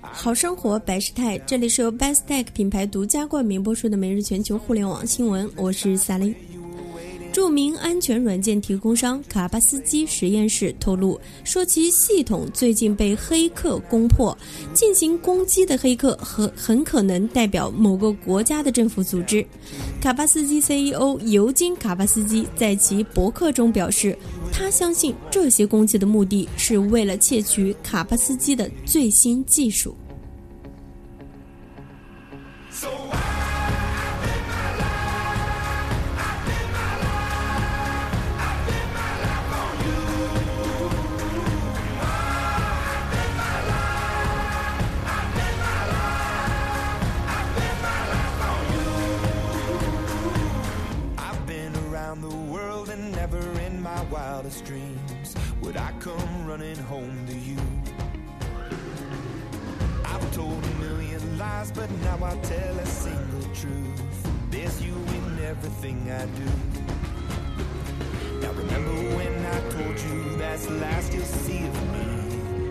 [0.00, 6.34] 好生活百事泰，这里是由 Bestech 品牌独家冠名播出的每日全球互联网新闻，我是萨琳。
[7.32, 14.36] 著名安全软件提供商卡巴斯基实验室透露，说其系统最近被黑客攻破。
[14.74, 19.46] 进行攻击的黑客很很可能代表某个国家的政府组织。
[20.00, 24.16] 卡巴斯基 CEO 尤金·卡巴斯基在其博客中表示，
[24.52, 29.94] 他相信这些攻击的目的是为了窃取卡巴斯基的最新技术。
[54.10, 57.58] Wildest dreams would I come running home to you.
[60.04, 64.30] I've told a million lies, but now I tell a single truth.
[64.50, 66.50] There's you in everything I do.
[68.40, 71.99] Now remember when I told you that's the last you'll see of me.